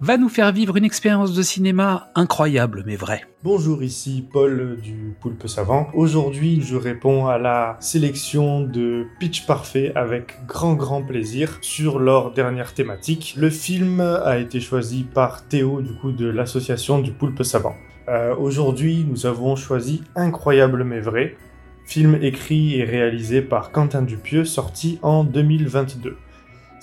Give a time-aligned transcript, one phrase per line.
[0.00, 3.22] va nous faire vivre une expérience de cinéma incroyable mais vraie.
[3.44, 5.88] Bonjour, ici Paul du Poulpe Savant.
[5.94, 12.32] Aujourd'hui, je réponds à la sélection de Pitch Parfait avec grand grand plaisir sur leur
[12.32, 13.34] dernière thématique.
[13.36, 17.76] Le film a été choisi par Théo du coup de l'association du Poulpe Savant.
[18.08, 21.36] Euh, Aujourd'hui, nous avons choisi Incroyable mais vrai,
[21.84, 26.16] film écrit et réalisé par Quentin Dupieux, sorti en 2022.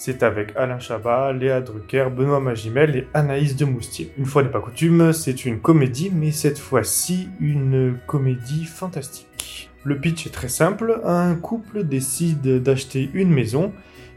[0.01, 4.13] C'est avec Alain Chabat, Léa Drucker, Benoît Magimel et Anaïs de Moustier.
[4.17, 9.69] Une fois n'est pas coutume, c'est une comédie, mais cette fois-ci une comédie fantastique.
[9.83, 13.73] Le pitch est très simple, un couple décide d'acheter une maison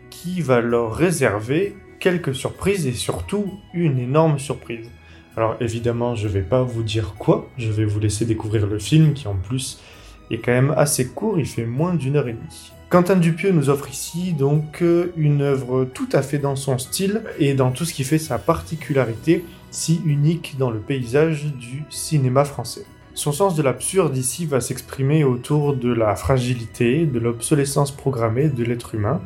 [0.08, 4.88] qui va leur réserver quelques surprises et surtout une énorme surprise.
[5.36, 9.14] Alors évidemment, je vais pas vous dire quoi, je vais vous laisser découvrir le film
[9.14, 9.82] qui en plus
[10.30, 12.72] est quand même assez court, il fait moins d'une heure et demie.
[12.92, 17.22] Quentin Dupieux nous offre ici donc euh, une œuvre tout à fait dans son style
[17.38, 22.44] et dans tout ce qui fait sa particularité, si unique dans le paysage du cinéma
[22.44, 22.84] français.
[23.14, 28.62] Son sens de l'absurde ici va s'exprimer autour de la fragilité, de l'obsolescence programmée de
[28.62, 29.22] l'être humain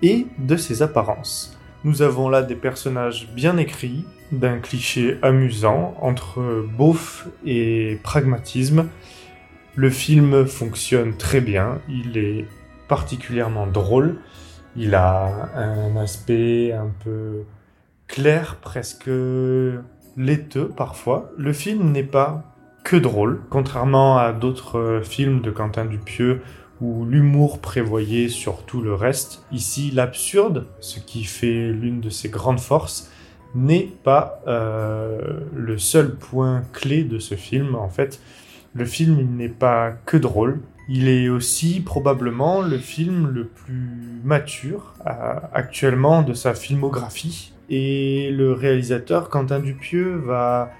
[0.00, 1.58] et de ses apparences.
[1.82, 8.86] Nous avons là des personnages bien écrits, d'un cliché amusant entre beauf et pragmatisme.
[9.74, 12.44] Le film fonctionne très bien, il est
[12.88, 14.16] particulièrement drôle.
[14.76, 17.44] Il a un aspect un peu
[18.06, 19.10] clair, presque
[20.16, 21.30] laiteux parfois.
[21.36, 22.44] Le film n'est pas
[22.84, 26.40] que drôle, contrairement à d'autres films de Quentin Dupieux
[26.80, 29.44] où l'humour prévoyait sur tout le reste.
[29.52, 33.10] Ici, l'absurde, ce qui fait l'une de ses grandes forces,
[33.54, 37.74] n'est pas euh, le seul point clé de ce film.
[37.74, 38.20] En fait,
[38.74, 44.20] le film, il n'est pas que drôle, il est aussi probablement le film le plus
[44.24, 47.52] mature euh, actuellement de sa filmographie.
[47.68, 50.70] Et le réalisateur Quentin Dupieux va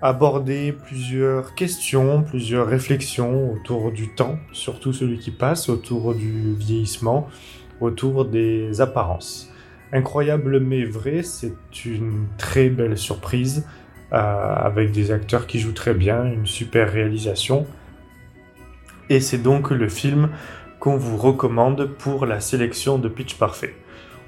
[0.00, 7.26] aborder plusieurs questions, plusieurs réflexions autour du temps, surtout celui qui passe, autour du vieillissement,
[7.80, 9.52] autour des apparences.
[9.92, 13.66] Incroyable mais vrai, c'est une très belle surprise,
[14.12, 17.66] euh, avec des acteurs qui jouent très bien, une super réalisation
[19.10, 20.30] et c'est donc le film
[20.80, 23.74] qu'on vous recommande pour la sélection de Pitch Parfait.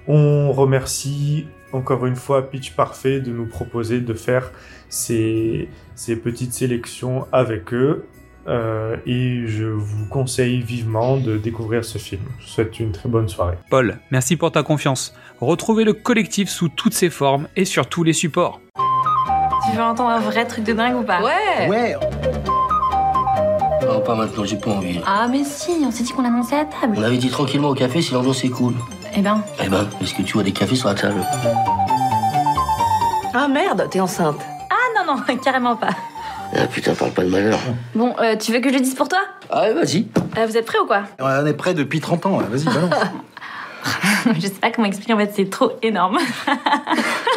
[0.09, 4.51] On remercie encore une fois Pitch Parfait de nous proposer de faire
[4.89, 8.07] ces, ces petites sélections avec eux.
[8.49, 12.23] Euh, et je vous conseille vivement de découvrir ce film.
[12.39, 13.59] Je vous souhaite une très bonne soirée.
[13.69, 15.15] Paul, merci pour ta confiance.
[15.41, 18.61] Retrouvez le collectif sous toutes ses formes et sur tous les supports.
[19.71, 21.23] Tu veux entendre un vrai truc de dingue ou pas?
[21.23, 21.97] Ouais Ouais
[23.87, 25.01] Non, pas maintenant, j'ai pas envie.
[25.07, 26.97] Ah mais si, on s'est dit qu'on l'annonçait à table.
[26.99, 28.75] On avait dit tranquillement au café si l'ambiance est cool.
[29.17, 31.23] Eh ben, Eh ben, est-ce que tu vois des cafés sur la table
[33.35, 34.41] Ah merde, t'es enceinte.
[34.71, 35.91] ah non non, carrément pas.
[36.55, 37.59] Ah putain, parle pas de malheur.
[37.95, 39.21] Bon, euh, tu veux que je le dise pour toi?
[39.51, 40.07] Ah ouais, vas-y.
[40.37, 41.03] Euh, Vous êtes prêts ou quoi?
[41.21, 42.95] On est prêt depuis 30 ans, vas-y, balance.
[44.35, 46.19] Je sais pas comment expliquer, en fait c'est trop énorme.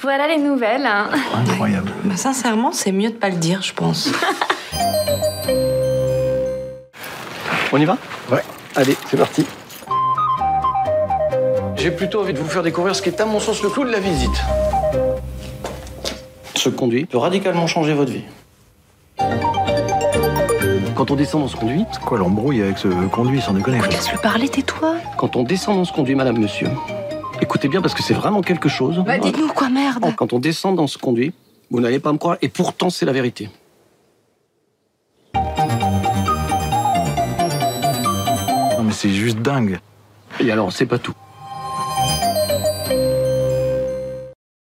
[0.00, 0.86] voilà les nouvelles.
[0.86, 1.08] hein.
[1.34, 1.90] Incroyable.
[2.04, 4.08] Bah, sincèrement, c'est mieux de pas le dire, je pense.
[7.72, 7.98] On y va?
[8.30, 8.42] Ouais.
[8.76, 9.44] Allez, c'est parti.
[11.76, 13.84] J'ai plutôt envie de vous faire découvrir ce qui est à mon sens le clou
[13.84, 14.30] de la visite.
[16.54, 18.24] Ce conduit peut radicalement changer votre vie.
[20.96, 23.78] Quand on descend dans ce conduit, C'est quoi l'embrouille avec ce conduit, sans déconner.
[23.90, 24.94] Laisse-le parler, tais-toi.
[25.16, 26.68] quand on descend dans ce conduit, madame, monsieur,
[27.40, 29.02] écoutez bien parce que c'est vraiment quelque chose.
[29.04, 30.14] Bah, dites-nous quoi, merde.
[30.16, 31.32] Quand on descend dans ce conduit,
[31.70, 33.48] vous n'allez pas me croire, et pourtant c'est la vérité.
[35.34, 35.42] Non,
[38.84, 39.78] mais c'est juste dingue.
[40.40, 41.14] Et alors, c'est pas tout.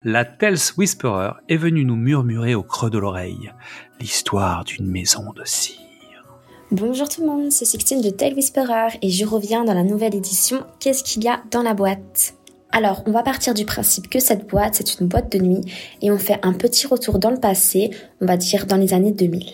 [0.02, 3.52] La Tales Whisperer est venue nous murmurer au creux de l'oreille
[3.98, 5.80] l'histoire d'une maison de cire.
[6.70, 10.14] Bonjour tout le monde, c'est Sixtine de Tale Whisperer et je reviens dans la nouvelle
[10.14, 12.35] édition Qu'est-ce qu'il y a dans la boîte?
[12.72, 15.62] Alors, on va partir du principe que cette boîte, c'est une boîte de nuit
[16.02, 17.90] et on fait un petit retour dans le passé,
[18.20, 19.44] on va dire dans les années 2000.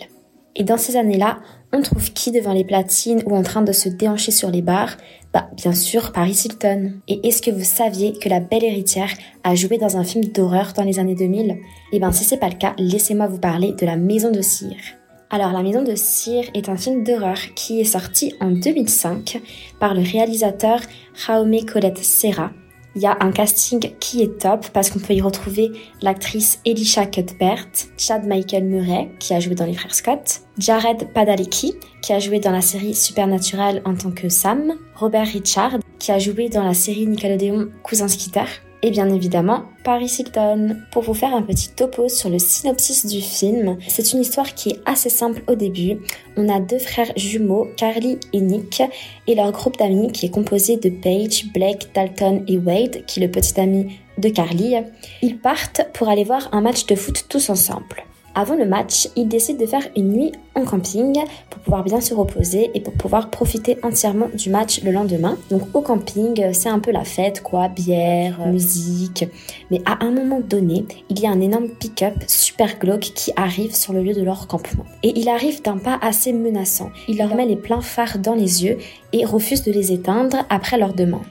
[0.55, 1.39] Et dans ces années-là,
[1.75, 4.95] On trouve qui devant les platines ou en train de se déhancher sur les bars?
[5.33, 6.93] Bah, bien sûr, Paris Hilton.
[7.07, 9.09] Et est-ce que vous saviez que la belle héritière
[9.43, 11.57] a joué dans un film d'horreur dans les années 2000
[11.91, 14.83] Eh bien, si c'est pas le cas, laissez-moi vous parler de La Maison de Cire.
[15.31, 19.41] Alors, La Maison de Cire est un film d'horreur qui est sorti en 2005
[19.79, 20.79] par le réalisateur
[21.15, 22.51] Jaume Colette Serra.
[22.95, 27.07] Il y a un casting qui est top parce qu'on peut y retrouver l'actrice Elisha
[27.07, 27.67] Cuthbert,
[27.97, 31.73] Chad Michael Murray qui a joué dans Les Frères Scott, Jared Padalecki
[32.03, 36.19] qui a joué dans la série Supernatural en tant que Sam, Robert Richard qui a
[36.19, 38.45] joué dans la série Nickelodeon Cousin Skitter,
[38.83, 40.77] et bien évidemment Paris Hilton.
[40.91, 44.69] Pour vous faire un petit topo sur le synopsis du film, c'est une histoire qui
[44.69, 45.99] est assez simple au début.
[46.37, 48.83] On a deux frères jumeaux, Carly et Nick,
[49.27, 53.25] et leur groupe d'amis qui est composé de Paige, Blake, Dalton et Wade, qui est
[53.25, 54.75] le petit ami de Carly.
[55.21, 58.03] Ils partent pour aller voir un match de foot tous ensemble.
[58.35, 61.19] Avant le match, ils décident de faire une nuit en camping
[61.51, 65.37] pour pouvoir bien se reposer et pour pouvoir profiter entièrement du match le lendemain.
[65.51, 69.25] Donc au camping, c'est un peu la fête quoi, bière, musique.
[69.69, 73.75] Mais à un moment donné, il y a un énorme pick-up super glauque qui arrive
[73.75, 74.85] sur le lieu de leur campement.
[75.03, 76.89] Et il arrive d'un pas assez menaçant.
[77.07, 78.79] Il leur met les pleins phares dans les yeux
[79.11, 81.21] et refuse de les éteindre après leur demande.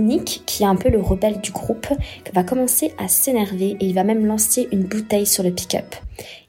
[0.00, 1.88] Nick, qui est un peu le rebelle du groupe,
[2.32, 5.94] va commencer à s'énerver et il va même lancer une bouteille sur le pick-up.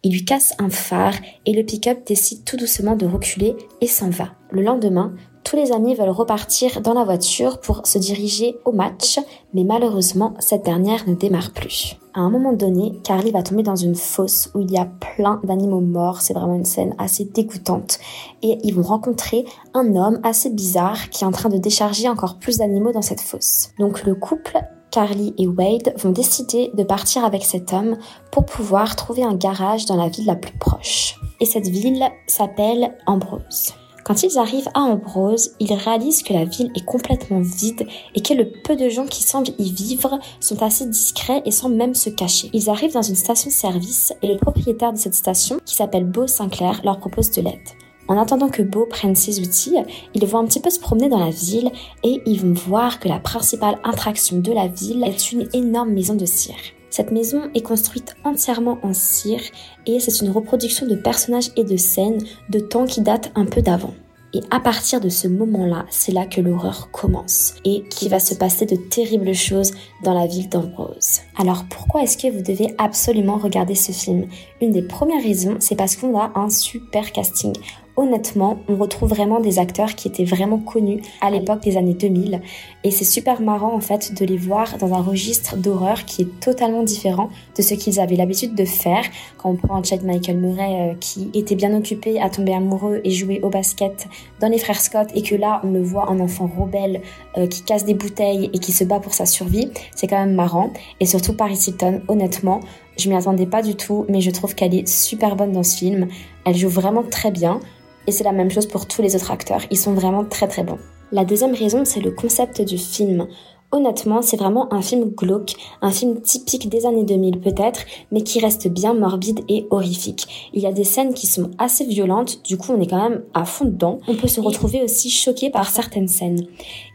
[0.04, 1.16] Il lui casse un phare
[1.46, 4.34] et le pick-up décide tout doucement de reculer et s'en va.
[4.52, 9.20] Le lendemain, tous les amis veulent repartir dans la voiture pour se diriger au match,
[9.54, 11.98] mais malheureusement, cette dernière ne démarre plus.
[12.14, 15.40] À un moment donné, Carly va tomber dans une fosse où il y a plein
[15.44, 18.00] d'animaux morts, c'est vraiment une scène assez dégoûtante,
[18.42, 22.36] et ils vont rencontrer un homme assez bizarre qui est en train de décharger encore
[22.36, 23.70] plus d'animaux dans cette fosse.
[23.80, 24.60] Donc le couple
[24.92, 27.98] Carly et Wade vont décider de partir avec cet homme
[28.30, 31.18] pour pouvoir trouver un garage dans la ville la plus proche.
[31.40, 33.74] Et cette ville s'appelle Ambrose.
[34.12, 38.34] Quand ils arrivent à Ambrose, ils réalisent que la ville est complètement vide et que
[38.34, 42.10] le peu de gens qui semblent y vivre sont assez discrets et semblent même se
[42.10, 42.50] cacher.
[42.52, 46.82] Ils arrivent dans une station-service et le propriétaire de cette station, qui s'appelle Beau Sinclair,
[46.84, 47.62] leur propose de l'aide.
[48.10, 49.78] En attendant que Beau prenne ses outils,
[50.14, 51.72] ils vont un petit peu se promener dans la ville
[52.04, 56.16] et ils vont voir que la principale attraction de la ville est une énorme maison
[56.16, 56.60] de cire.
[56.92, 59.42] Cette maison est construite entièrement en cire
[59.86, 63.62] et c'est une reproduction de personnages et de scènes de temps qui datent un peu
[63.62, 63.94] d'avant.
[64.34, 68.34] Et à partir de ce moment-là, c'est là que l'horreur commence et qu'il va se
[68.34, 69.74] passer de terribles choses
[70.04, 71.20] dans la ville d'Ambrose.
[71.38, 74.28] Alors pourquoi est-ce que vous devez absolument regarder ce film?
[74.62, 77.54] Une des premières raisons, c'est parce qu'on a un super casting
[77.96, 82.42] honnêtement, on retrouve vraiment des acteurs qui étaient vraiment connus à l'époque des années 2000.
[82.84, 86.40] Et c'est super marrant en fait de les voir dans un registre d'horreur qui est
[86.40, 89.04] totalement différent de ce qu'ils avaient l'habitude de faire.
[89.38, 93.12] Quand on prend Chad Michael Murray euh, qui était bien occupé à tomber amoureux et
[93.12, 94.08] jouer au basket
[94.40, 97.02] dans les frères Scott et que là on le voit un enfant rebelle
[97.38, 100.36] euh, qui casse des bouteilles et qui se bat pour sa survie, c'est quand même
[100.36, 100.72] marrant.
[101.00, 102.60] Et surtout Paris Hilton, honnêtement,
[102.98, 105.78] je m'y attendais pas du tout, mais je trouve qu'elle est super bonne dans ce
[105.78, 106.08] film.
[106.46, 107.60] Elle joue vraiment très bien.
[108.08, 110.64] Et c'est la même chose pour tous les autres acteurs, ils sont vraiment très très
[110.64, 110.80] bons.
[111.12, 113.28] La deuxième raison, c'est le concept du film.
[113.74, 118.42] Honnêtement, c'est vraiment un film glauque, un film typique des années 2000 peut-être, mais qui
[118.42, 120.52] reste bien morbide et horrifique.
[120.54, 123.24] Il y a des scènes qui sont assez violentes, du coup on est quand même
[123.34, 124.00] à fond dedans.
[124.10, 126.48] On peut se retrouver aussi choqué par certaines scènes.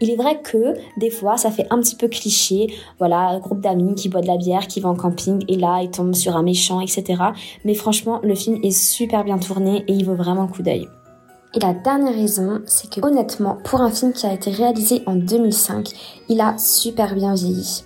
[0.03, 2.67] Il est vrai que des fois ça fait un petit peu cliché,
[2.99, 5.81] voilà, un groupe d'amis qui boit de la bière, qui va en camping et là
[5.83, 7.23] ils tombent sur un méchant, etc.
[7.65, 10.87] Mais franchement, le film est super bien tourné et il vaut vraiment un coup d'œil.
[11.55, 15.17] Et la dernière raison, c'est que honnêtement, pour un film qui a été réalisé en
[15.17, 15.89] 2005,
[16.29, 17.85] il a super bien vieilli.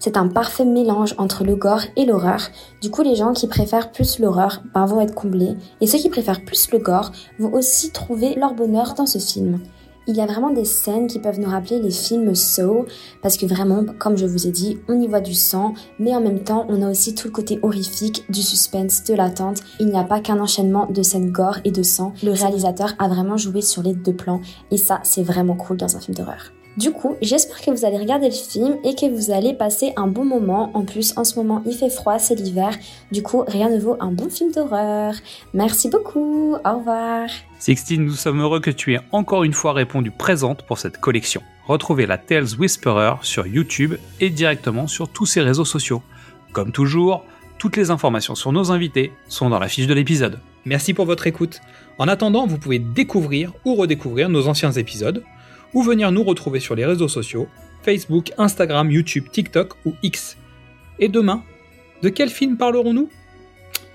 [0.00, 2.40] C'est un parfait mélange entre le gore et l'horreur.
[2.80, 5.54] Du coup, les gens qui préfèrent plus l'horreur ben, vont être comblés.
[5.80, 9.60] Et ceux qui préfèrent plus le gore vont aussi trouver leur bonheur dans ce film.
[10.08, 12.86] Il y a vraiment des scènes qui peuvent nous rappeler les films Saw,
[13.22, 16.20] parce que vraiment, comme je vous ai dit, on y voit du sang, mais en
[16.20, 19.60] même temps, on a aussi tout le côté horrifique, du suspense, de l'attente.
[19.78, 22.14] Il n'y a pas qu'un enchaînement de scènes gore et de sang.
[22.24, 24.40] Le réalisateur a vraiment joué sur les deux plans,
[24.72, 26.52] et ça, c'est vraiment cool dans un film d'horreur.
[26.78, 30.06] Du coup, j'espère que vous allez regarder le film et que vous allez passer un
[30.06, 30.70] bon moment.
[30.72, 32.70] En plus, en ce moment, il fait froid, c'est l'hiver.
[33.10, 35.14] Du coup, rien ne vaut un bon film d'horreur.
[35.52, 36.54] Merci beaucoup.
[36.64, 37.28] Au revoir.
[37.58, 41.42] Sixtine, nous sommes heureux que tu aies encore une fois répondu présente pour cette collection.
[41.66, 46.02] Retrouvez la Tales Whisperer sur YouTube et directement sur tous ses réseaux sociaux.
[46.52, 47.24] Comme toujours,
[47.58, 50.40] toutes les informations sur nos invités sont dans la fiche de l'épisode.
[50.64, 51.60] Merci pour votre écoute.
[51.98, 55.22] En attendant, vous pouvez découvrir ou redécouvrir nos anciens épisodes
[55.74, 57.48] ou venir nous retrouver sur les réseaux sociaux,
[57.82, 60.36] Facebook, Instagram, YouTube, TikTok ou X.
[60.98, 61.42] Et demain,
[62.02, 63.08] de quel film parlerons-nous?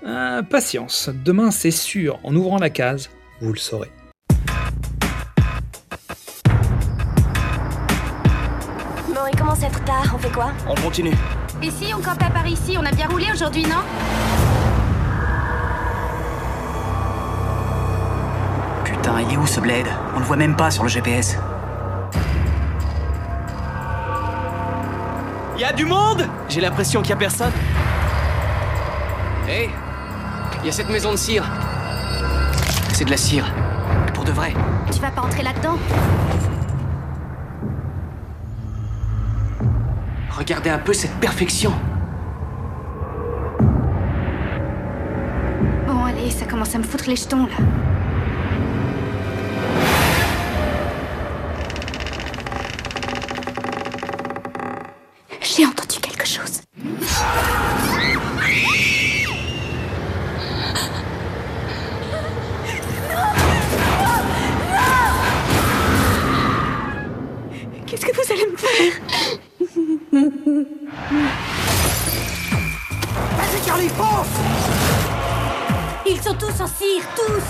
[0.06, 3.90] Euh, Patience, demain c'est sûr, en ouvrant la case, vous le saurez.
[9.08, 10.52] Bon, il commence à être tard, on fait quoi?
[10.68, 11.14] On continue.
[11.62, 13.82] Et si on campe à Paris ici, on a bien roulé aujourd'hui, non?
[18.84, 19.86] Putain, il est où ce bled?
[20.14, 21.36] On le voit même pas sur le GPS.
[25.58, 26.24] Y a du monde?
[26.48, 27.50] J'ai l'impression qu'il y a personne.
[29.48, 29.70] Hé
[30.60, 31.44] Il y a cette maison de cire.
[32.92, 33.52] C'est de la cire.
[34.14, 34.54] Pour de vrai.
[34.92, 35.76] Tu vas pas entrer là-dedans?
[40.30, 41.72] Regardez un peu cette perfection.
[45.88, 47.87] Bon, allez, ça commence à me foutre les jetons, là.
[73.78, 74.26] Carly, fonce
[76.06, 77.44] Ils sont tous en cire, tous.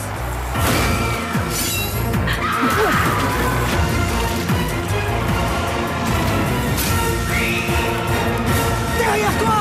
[8.98, 9.57] Derrière toi